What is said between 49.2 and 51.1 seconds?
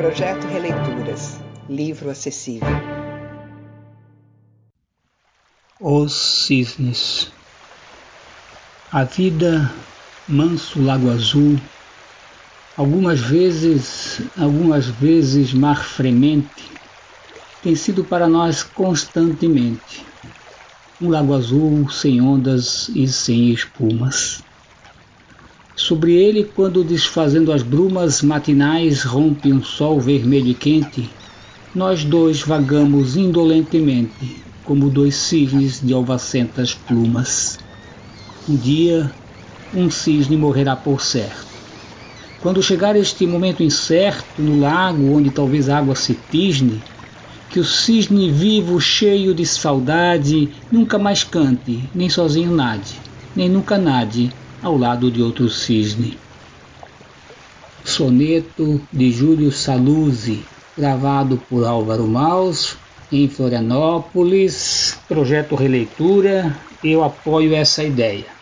de saudade, nunca